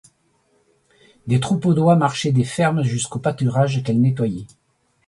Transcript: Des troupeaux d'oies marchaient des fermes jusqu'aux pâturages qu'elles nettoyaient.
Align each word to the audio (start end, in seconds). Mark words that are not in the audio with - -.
Des 1.27 1.39
troupeaux 1.39 1.75
d'oies 1.75 1.95
marchaient 1.95 2.31
des 2.31 2.43
fermes 2.43 2.81
jusqu'aux 2.81 3.19
pâturages 3.19 3.83
qu'elles 3.83 4.01
nettoyaient. 4.01 4.47